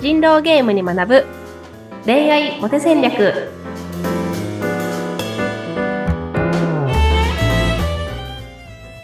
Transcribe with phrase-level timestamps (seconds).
[0.00, 1.26] 人狼ゲームに学ぶ。
[2.06, 3.50] 恋愛モテ戦略。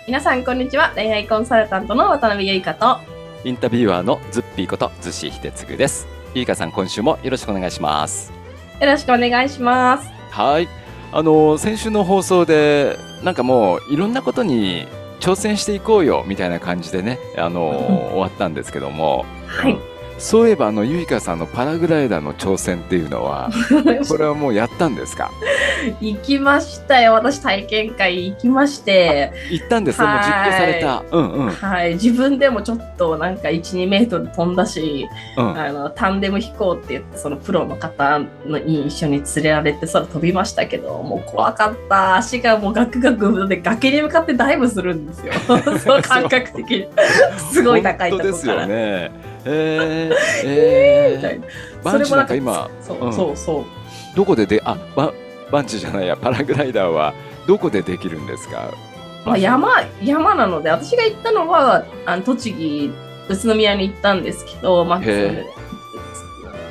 [0.06, 0.92] 皆さんこんにちは。
[0.94, 2.98] 恋愛コンサルタントの渡辺由香と。
[3.44, 6.08] インタビュアーのズッピーことズシヒデツグです。
[6.32, 8.32] ゆいかさん、今週もよろしくお願いします。
[8.80, 10.08] よろしくお願いします。
[10.30, 10.68] はい。
[11.12, 14.88] あの、先週の放送で、なんかもう、いろんなことに
[15.20, 17.68] 挑戦していこうよ、みたいな感じでね、あの、
[18.12, 19.76] 終わったんですけども、はい
[20.18, 23.50] そういえば、あの、ゆいかさんのパラグライダーの挑戦っていうのは、
[24.08, 25.30] これはもうやったんですか？
[26.00, 31.02] 行きましたよ私体験会行きまして行ったんですね、もう実行された。
[31.10, 31.50] うんうん。
[31.50, 35.06] はい自分でもちょっとなんか12メートル飛んだし
[35.36, 35.58] うん。
[35.58, 45.32] あのタンデム飛行って言ってそのプロの方のに一緒に連れられて空飛びましたけどもう怖かった足がもうガクガクで崖に向かってダイブするんですよ
[45.78, 46.88] その感覚的に
[47.52, 48.62] すごい高いとこ本当ですから。
[48.62, 49.35] よね。
[49.48, 51.46] えー、えみたいな。
[51.84, 53.12] バンジーなんか今、そううん。
[53.12, 53.64] そうそう。
[54.16, 55.12] どこでで、あ、バ
[55.50, 57.14] バンジーじゃないや、パラグライダーは
[57.46, 58.68] どこでできるんですか？
[59.24, 59.68] まあ、山
[60.02, 62.92] 山なので私が行ったのはあの栃木
[63.28, 65.44] 宇都宮に行ったんですけど、まあ、へ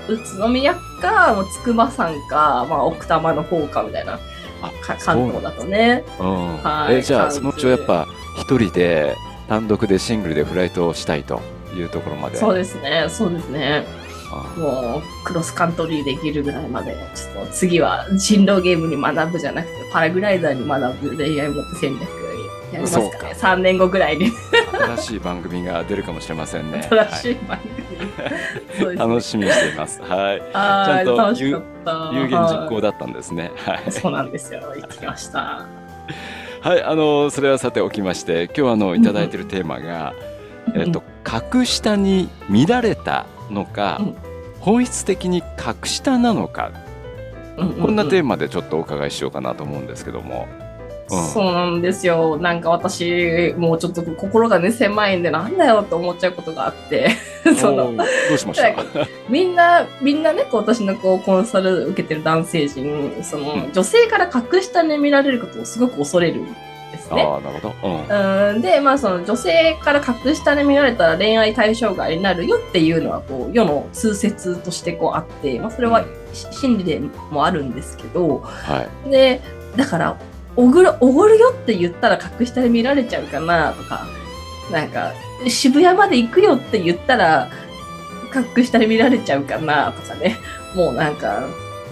[0.07, 4.19] 宇都宮かもう筑波山か、まあ、奥多摩の方かみたいな
[4.61, 6.03] あか関東だとね。
[6.19, 6.95] うんはい。
[6.95, 9.15] えじゃあそのうちはやっぱ一人で
[9.49, 11.41] 単独でシングルでフライトをしたいと？
[11.79, 12.37] いうところまで。
[12.37, 13.05] そうですね。
[13.09, 13.85] そうですね。
[14.31, 22.25] あもうクロスカントリーできるぐらいまでちょっと次は人狼ゲームに学ぶじゃなくてパラグライダーに学ぶ恋愛モテ戦略
[22.71, 23.27] やりますかか。
[23.27, 24.31] ね3年後ぐらいに。
[24.71, 26.87] 新しい番組が出るかもしれませんね。
[26.89, 27.59] 新しい番
[28.77, 28.97] 組、はい。
[28.97, 30.01] 楽しみにしています。
[30.01, 30.41] はい。
[30.53, 32.11] あーちゃんと楽しかった。
[32.13, 33.51] 有言実行だったんですね。
[33.55, 33.75] はい。
[33.75, 34.61] はいそうなんですよ。
[34.75, 35.65] 行ってきました。
[36.61, 36.83] はい。
[36.83, 40.13] あのそれはさておきまして今日あのいただいているテーマが、
[40.73, 44.15] えっと、格下に見られたのか、うん。
[44.59, 46.71] 本質的に格下なのか、
[47.55, 50.47] こんなテーマでちょっとお伺いしようかなと思うんですけども。
[51.11, 51.23] うん。
[51.27, 52.37] そうなんですよ。
[52.37, 57.11] なんか私もうちょっと心がね狭いんでなんだよと思っちゃうことがあって。
[57.57, 58.73] そのどうしました？
[59.29, 63.71] みんなみんなねこう私のこうコンサル受けてる男性陣その、うん。
[63.71, 66.41] 女性から格下に見られることをすごく恐れる。
[66.41, 66.47] ん
[66.95, 67.21] ですね。
[67.21, 67.75] ああ、なるほど。
[67.83, 68.53] うん。
[68.55, 76.99] うんでまあその女性から格下に見られたら恋愛対象外になるよっていうのはこう世の通説としてこうあって、まあ、それはし真理で
[77.31, 79.09] もあるんですけどはい。
[79.09, 79.41] で
[79.75, 80.17] だから
[80.55, 84.07] おぐるおごるよって言ったら格下に見られちゃうかなとか
[84.71, 85.13] なんか
[85.47, 87.49] 渋谷まで行くよって言ったら
[88.31, 90.37] 格下に見られちゃうかなとかね
[90.75, 91.43] もうなんか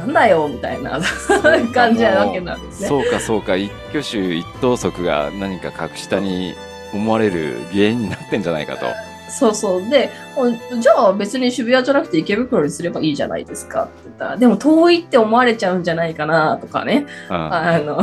[0.05, 0.99] なんだよみたいな
[1.73, 2.87] 感じなわけなんですね。
[2.87, 3.55] そうか、そうか。
[3.55, 6.55] 一挙手一投足が何か格下に
[6.93, 8.85] 思われる原因になってんじゃないかと。
[9.29, 9.89] そうそう。
[9.89, 17.07] で、おじゃあ別に渋谷じゃなくて池袋にすればいいじゃないですかって言ったら、でも遠いって思われちゃうんじゃないかなとかね。
[17.29, 17.35] うん。
[17.53, 18.01] あの、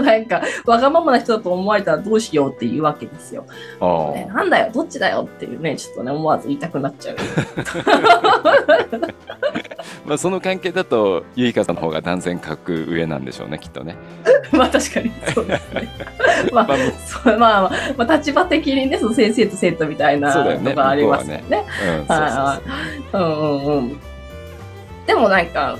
[0.00, 3.44] なんか、わがままな人だと思われたらどうしようっていうわけですよ。
[3.80, 7.16] あねなんだよ、どっちだよっていうね、ちょっとね、思わず言いたくなっちゃう。
[10.06, 13.96] まあ、その関係だと、ゆいかさんの方が断然格上なんでしょうね、きっとね。
[14.52, 15.88] まあ確かにそうですね。
[16.52, 16.66] まあ、
[17.38, 21.64] まあまあ、立場的にね、その先生と生徒みたいなのがありますよね。
[22.00, 22.60] うん、そうは
[23.12, 24.00] そういうんうんうん。
[25.06, 25.76] でもなんか、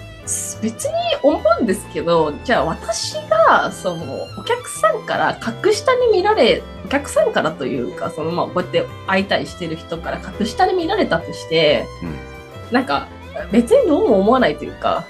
[0.62, 12.72] 別に思うんですけど、じゃあ私が、その、お客さんから格下に見られ、お客さんからというか、その、まあ、こうやって相対してる人から格下に見られたとして、うん。
[12.72, 13.09] なんか、
[13.53, 15.05] 別にどうも思わないというか、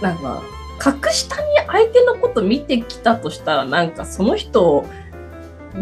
[0.00, 0.42] なんか、
[0.78, 4.86] 格下に相手のこと見てきたとしたら、なんかその人を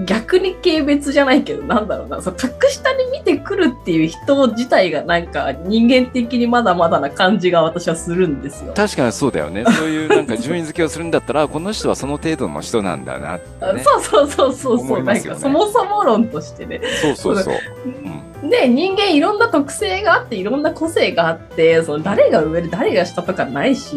[0.04, 8.74] 逆に軽蔑じゃないけど、なんだろうな、そう格下に見てくるっていう人自体がなんか人間的にまだまだな感じが私はするんですよ。
[8.74, 9.64] 確かにそうだよね。
[9.72, 13.82] そういうなんか順位付けをするんだったら、この人はその程度の人なんだなってね。
[13.82, 16.80] そうそうそうそうそう、なんかそもそも論としてね。
[17.00, 17.54] そうそうそう。
[18.42, 23.96] で人間いろんな特性があっていろんな個性があってその誰が上で誰が下とかないし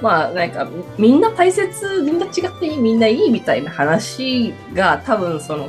[0.00, 5.68] まあなんかみんな大切みんな違っていいみんないいみたいな話が多分その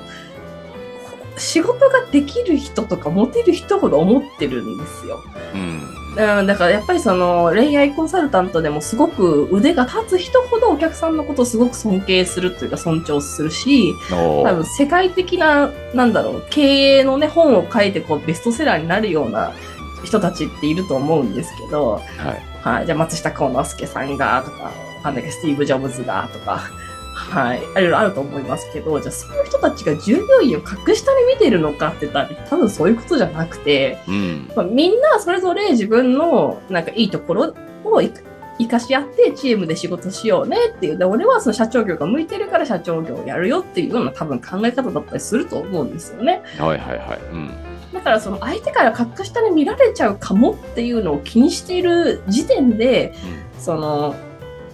[1.37, 5.23] 仕事ができる人とかモテる人ほど思ってるんですよ。
[5.53, 5.98] うん。
[6.17, 19.53] うん、だからやっぱりその恋愛コンサルタントでもすごく腕が立つ人ほどお客さんのことをすごく尊敬するというか尊重するし多分世界的ななんだろう経営のね本を書いてこうベストセラーになるような
[20.03, 22.49] 人たちっていると思うんですけど、はい。
[22.61, 24.71] はい、じゃあ松下幸之助さんがとかわ
[25.03, 26.69] かんないけどスティーブ・ジョブズがとか
[27.19, 34.51] はい、いろいろあると思いますけど、じゃあそういう人たちが従業員を格下に見てるのかって言ったら、多分そういうことじゃなくて、うん。
[34.55, 38.11] まあ、みんなそれぞれ自分のなんかいいところをい
[38.59, 40.97] 生かし合ってチームで仕事しようねっていう。
[40.97, 46.41] で、俺はその社長業が向いてるから社長業をやるよっていうような多分考え方だったりすると思うんですよね。
[46.57, 47.19] はいはいはい。
[47.31, 47.51] うん。
[47.93, 53.13] だからその相手から格下に見られちゃうかもっていうのを気にしている時点で、
[53.57, 54.15] その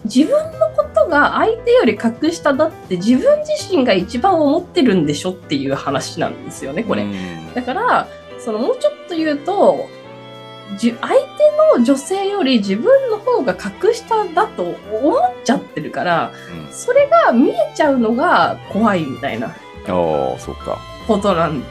[0.04, 7.04] 自分のことが相手より格下だって自分自身が一番思ってるんでしょっていう話なんですよね、これ。
[7.04, 8.08] うんだから、
[8.40, 9.88] そのもうちょっと言うと、
[10.78, 11.08] 相手
[11.78, 16.32] の女性より自分の方が格下だと思っちゃってるから、
[16.72, 19.56] それが見えちゃうのが怖いみたいな
[19.88, 19.94] うん。
[19.94, 20.80] おー、そうか。
[21.08, 21.64] ことなん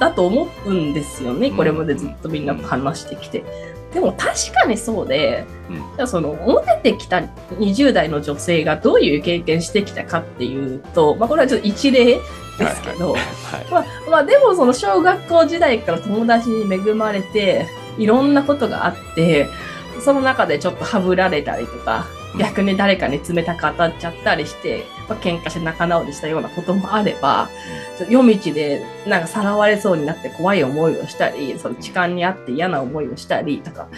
[0.00, 1.50] だと思うんですよね。
[1.50, 3.44] これまでずっとみんなと話してきて。
[3.92, 5.76] でも確かにそうで、うん。
[5.76, 7.18] じゃあそのモテてきた
[7.58, 12.20] 20代の女性がどういう経験してきたかっていうと、まあこれはちょっと一例で
[12.68, 13.22] すけど、はい。
[13.70, 19.48] まあ、まあでもその小学校時代から友達に恵まれていろんなことがあって
[20.00, 22.40] その中でちょっとはぶられたりとかうん。
[22.40, 27.48] 逆に誰かに冷たく当たっちゃったりして、まあ、喧嘩して仲直りしたようなこともあれば
[28.08, 33.88] 夜道でなんかさらわれそうになって怖い思いをしたりその痴漢にあって嫌な思いをしたりとか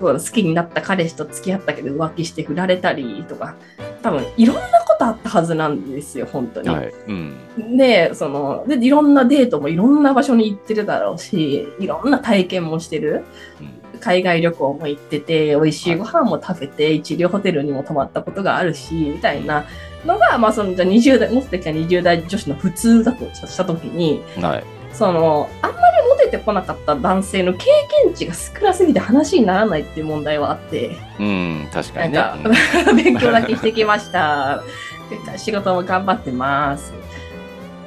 [0.00, 3.56] 好きになった彼氏と付き合ったけど浮気して振られたりとか
[4.02, 6.68] 多分いろんなことあったはずなんですよ本当に。
[6.68, 6.92] はい。
[7.08, 7.76] うん。
[7.76, 13.24] で、その、で、いろんなデートもいろんな場所に行ってるだろうし、いろんな体験もしてる。
[13.60, 19.64] うん海外旅行も行ってて、美味しいご飯も食べて、一流ホテルにも泊まったことがあるし、みたいな
[20.04, 24.64] のが、まあ、その、じゃあ20代、持ってきた20代女子の普通だとしたときに、はい。
[24.92, 27.66] その、あんまりモテてこなかった男性の経
[28.04, 32.18] 験値が少なすぎて話にならないっていう問題はあって、うん、確かにね。
[32.18, 32.50] なんか、
[32.94, 34.62] 勉強だけしてきました。
[35.36, 36.92] 仕事も頑張ってます。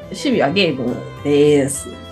[0.05, 2.04] 趣味はゲームです。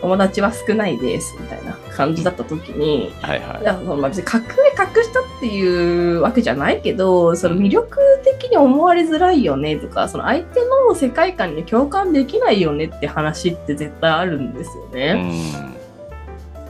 [0.00, 1.36] 友達は少ないです。
[1.40, 14.94] みたいな感じだった時に、はいはいやそのまあ別に格上格下っていうわけじゃないけど、その魅力的に思われづらいよねとか、その相手の世界観に共感できないよねって話って絶対あるんですよい。
[14.94, 15.74] ね。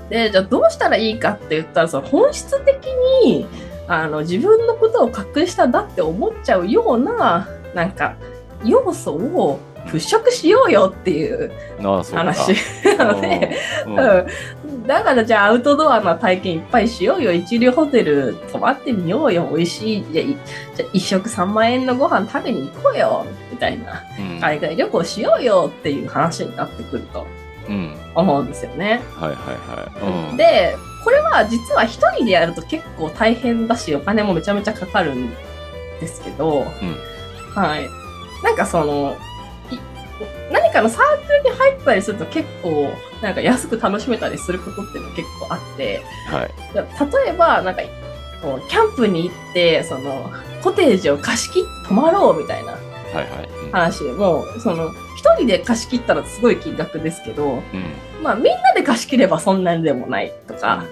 [0.05, 0.09] うん。
[0.09, 2.87] で、じゃあどうしたらいいかって言ったら、その本質的
[3.25, 3.47] に
[3.89, 8.17] あの自分のことを隠しただって思っちゃうような、なんか、
[8.65, 11.52] 要素を払拭しようよっていう。
[11.81, 12.12] 話
[12.99, 13.56] なので、
[13.87, 17.32] うんうん、だからじゃあアウトドアな体験いっぱいしようよ。
[17.32, 19.49] 一流ホテル泊まってみようよ。
[19.50, 20.12] 美味しい。
[20.12, 20.23] じゃ
[20.76, 23.25] じゃあ一食3万円のご飯食べに行こうよ。
[23.50, 24.02] みたいな。
[24.19, 27.26] うん海外旅行しようよっていう話になってくると
[27.69, 27.94] うん。
[28.14, 29.00] 思うんですよね。
[29.14, 30.31] はいはいはい。
[30.31, 35.31] うん、で、これは実は一人でやると結構大変だし、お金もめちゃめちゃかかるん
[36.00, 36.64] ですけど、
[37.55, 37.88] はい。
[38.43, 39.38] なんかその、い
[40.50, 42.93] 何かのサークルに入ったりすると結構、
[43.23, 46.50] なんか安く楽しめたりすることっていうのが結構あって、はい。
[46.75, 47.82] 例えば、なんか、
[48.43, 50.31] こうキャンプに行って、その、
[50.62, 53.49] コテージを貸し切って泊まろうみたいなはいはい。
[53.49, 57.62] うん話でも、その、一人で貸し切ったらすごい金額ですけど、うん。
[58.23, 60.85] まあみんなで貸し切ればそんなにでもないとか、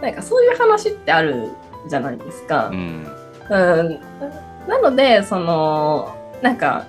[0.00, 1.48] なんかそういう話ってある
[1.88, 2.74] じゃないですかう。
[2.74, 3.06] ん。
[3.50, 4.00] うん、
[4.68, 6.86] なので、その、なんか、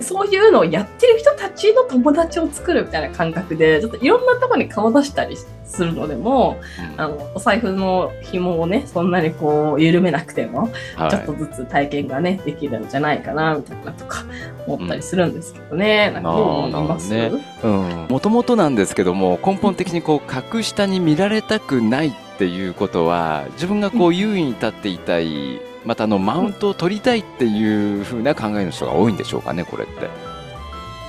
[0.00, 6.58] そういうのをやってる人たちの友達を作るみたいな感覚で、ちょっといろんなところに顔出したりするのでも、
[6.94, 7.00] うん。
[7.00, 11.10] あの、お財布の紐をね、そんなにこう、緩めなくても、はい。
[11.10, 14.24] ちょっとずつ体験がね、できるんじゃないかな、みたいなとか
[14.66, 16.10] 思ったりするんですけどね。
[16.10, 17.10] なんかどう思います？
[17.12, 18.06] なるほうん。
[18.08, 30.10] もともとなんですけども根本的にこう格下に見られたくないっていうことは自分がこう優位に立っていたいまたあのマウントを取りたいっていうふうな考えの人が多いんでしょうかねこれって。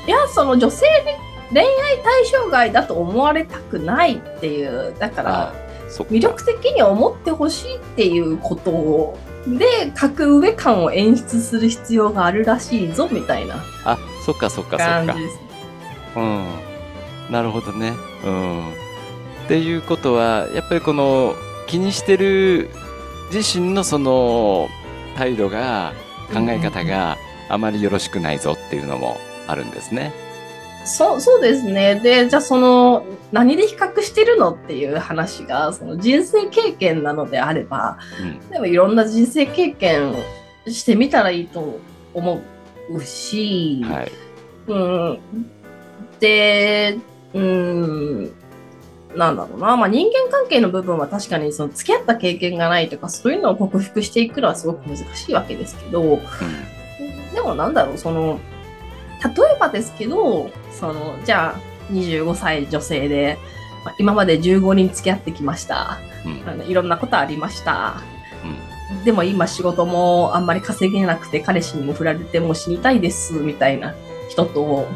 [0.07, 1.67] いや、その女性に恋愛
[2.03, 5.53] 対象外だと思われたくないっていう、だから、
[5.89, 9.17] 魅力的に思ってほしいっていうことを、
[9.47, 15.23] で、格上感を演出する必要があるらしいぞ、みたいなあそっかそっかそっか感じ。
[15.23, 15.39] です。
[16.17, 16.45] うん、
[17.31, 17.93] なるほどね。
[18.25, 21.33] うん、っていうことはやっぱりこの
[21.67, 22.69] 気にしてる
[23.33, 24.69] 自身のその
[25.15, 25.93] 態度が
[26.33, 27.17] 考え方が
[27.49, 29.17] あまりよろしくないぞっていうのも
[29.47, 30.13] あるんですね。
[30.85, 31.99] そう、そうですね。
[32.01, 40.15] で、じゃあその、何で比較してるのっていう話が、その人生経験なのであれば、うんでもいろんな人生経験
[40.67, 41.79] してみたらいいと
[42.13, 42.41] 思
[42.89, 44.11] うし、はい
[44.67, 45.19] うん。
[46.19, 46.97] で、
[47.33, 48.31] うん、
[49.15, 49.75] なんだろうな。
[49.77, 56.19] まあ人間関係の部分は確かにその付き合った経験がないとか、そういうのを克服していくのはすごく難しいわけですけど、で
[57.35, 58.39] でもなんだろう、その、
[59.23, 63.37] 例えばですけど、その、じゃあ、25歳女性で、
[63.85, 65.99] まあ今まで15人付き合ってきました。
[66.25, 68.01] うんあのいろんなことありました。
[68.43, 73.93] うんでも今仕事もあんまり稼げなくて彼氏にも振られてもう死にたいですみたいな
[74.29, 74.87] 人と、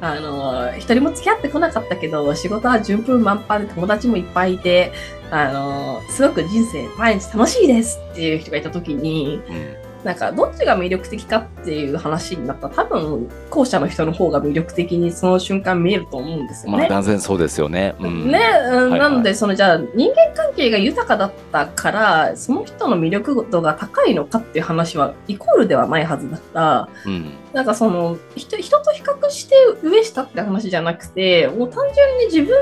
[0.00, 4.92] あの、一人も付き合ってこなかったけど、仕事は順風満帆で友達もいっぱいいて、
[5.30, 9.86] あの、すごく人生毎日楽しいですっていう人がいた時に、うん。
[10.04, 12.68] なんかどっちが魅力的かっていう話になった。
[12.68, 16.88] ら多分後者の人の方が魅力的にその瞬間見えると思うんですよまあね。
[16.88, 17.96] 断然そうですよね。
[17.98, 18.30] うん。
[18.30, 18.38] ね、
[18.70, 26.88] うんはいなのでそのじゃあ人間関係が豊かだったからその人の魅力度が高いのかっていう話はイコールではないはずだった。
[27.04, 32.54] うんなんかその人人と比較して上下って話じゃなくてもう単純に自分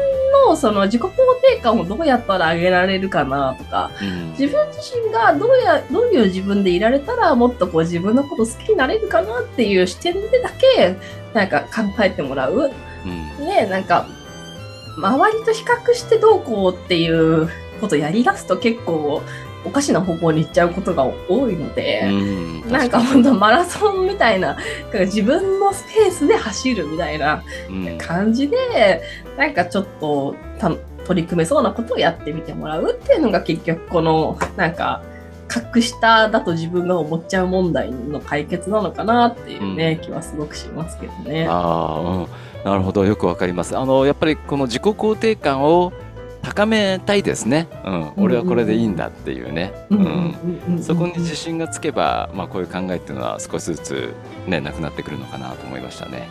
[0.47, 1.09] のその自己肯
[1.57, 4.31] 定感をどうやったら上げられるかなとかうん。
[4.39, 10.97] 自分自身がどうやどういう自分でいられたらもっとこう自分のこと好きになれるかなっていう視点でだけ
[11.35, 12.71] なんか考えてもらう。
[13.05, 13.47] うん。
[13.47, 14.07] ねなんか
[14.97, 17.49] 周りと比較してどうこうっていう
[17.81, 19.25] ことやりだすと結構
[19.65, 22.09] おかしな方向に行っちゃうことが多いので、う
[22.67, 22.71] ん。
[22.71, 24.57] なんか本当マラソンみたいな
[24.93, 27.99] 自分のスペースで走るみたいなうん。
[27.99, 29.03] 感じで
[29.37, 30.71] なんかちょっとた
[31.05, 35.03] 取り組めそうなことをやってみてもらうっていうのが結局このなんか
[35.49, 41.47] 格下だと自分が思っちゃう問題の解決なのかなっていうね、気はすごくしますけどね。
[41.49, 42.27] ああ、うん、
[42.65, 43.05] なるほど。
[43.05, 43.77] よくわかります。
[43.77, 45.93] あのやっぱりこの自己肯定感を
[46.45, 47.69] 高めたいですね。
[47.85, 49.73] うん、俺はこれでいいんだっていうね。
[49.91, 50.37] うん。
[50.69, 54.15] うんそこに自信がつけば、まあこういう考えっていうのは少しずつ
[54.47, 56.29] ねなくなってくるのかなと思いましたね。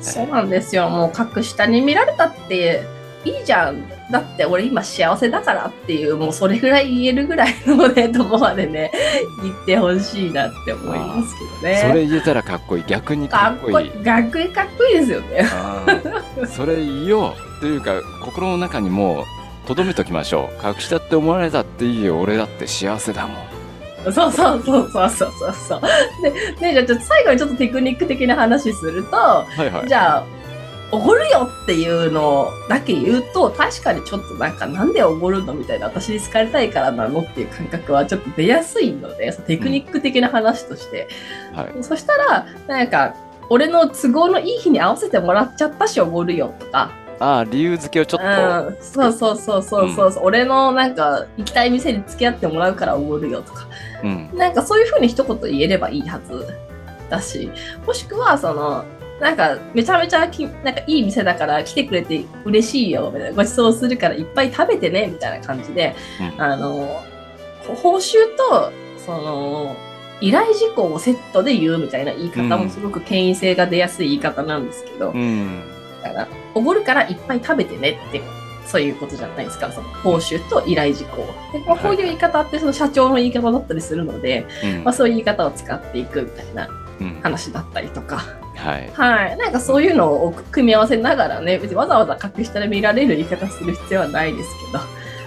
[0.00, 0.88] そうなんですよ。
[0.88, 2.84] もう格下に見られたって
[3.24, 3.82] いいじゃん。
[4.10, 8.90] だって俺今幸せだからっていう、もうそれぐらい言えるぐらいのね、とこまでね、
[9.42, 11.84] 言ってほしいなって思いますけどね。
[11.88, 12.84] それ言えたらかっこいい。
[12.86, 13.92] 逆にかかっこいい。
[14.02, 15.46] 逆にかっこいいですよね。
[16.46, 19.24] それ言おうというか心の中にもう
[19.66, 20.66] 留めときましょう。
[20.66, 22.20] 隠したって思われたっていいよ。
[22.20, 23.48] 俺だって幸せだもん。
[24.12, 25.80] そうそうそうそうそうそうそう。
[26.22, 29.88] で、ね、じゃあちょっと最後にちょっとテクニック的な話すると、はいはい。
[29.88, 30.24] じゃあ、
[30.90, 41.08] おごるよっていうのだけ言うと、確かにちょっとなんか、なんでおごるのみたいな、私に好かれたいからなのっていう感覚はちょっと出やすいので、そのテクニック的な話として。
[41.54, 41.82] はい。
[41.82, 43.14] そしたら、なんか、
[43.50, 46.90] 俺の都合のいい日に合わせてもらっちゃったし、おごるよとか、
[47.20, 48.66] ああ理由付けをちょっと。
[48.68, 53.66] うん、そうそうそうそうそう、う俺のなんか、行きたい店に付き合ってもらうからおごるよとか、
[54.04, 54.30] うん。
[54.34, 56.46] なんかそういうふうに一言言えればいいはず
[57.10, 57.50] だし、
[57.86, 58.84] もしくはその、
[59.20, 65.94] なんかめちゃめちゃきなんかいい店だから来てくれて嬉しいよみたいな、ご馳走するからいっぱい食べてねみたいな感じで、
[66.36, 67.02] うんあの、
[67.82, 68.72] 報酬と、
[69.04, 69.76] その、
[70.20, 75.62] 依頼事項をセットで言うみたいな言い方うんもすごく権威性が出やすい言い方なんですけど、うん。
[76.02, 78.20] だから、おごるからいっぱい食べてねって、
[78.66, 79.72] そういうことじゃないですか。
[79.72, 81.26] その報酬と依頼事項。
[81.52, 86.68] で、まあこういう言い方ってその社長の言い方だったりするので、うんまあ、そういう言い方を使っていくみたいな
[87.00, 88.24] うん話だったりとか、
[88.58, 88.90] はい。
[88.92, 89.36] はい。
[89.36, 94.50] なんかそういうのを組み合わせながらね、別にわざわざ格下で見られる言い方する必要はないです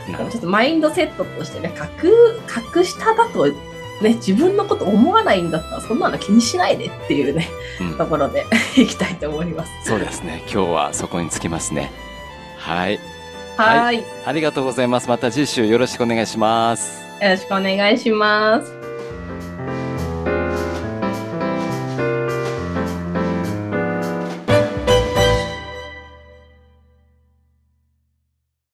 [0.08, 7.48] けど、ちょっとマインドセットとしてね、格、格下だと、ね、自分のこと思わないんだったら、そんなの気にしないでっていうね、
[7.80, 8.46] うんところで
[8.76, 9.72] いきたいと思います。
[9.86, 10.44] そうですね。
[10.52, 11.92] 今日はそこにつきますね。
[12.58, 13.00] はい。
[13.58, 13.98] はい。
[13.98, 15.08] よありがとうございます。
[15.08, 17.02] また次週よろしくお願いします。
[17.22, 18.81] ろしくお願いします。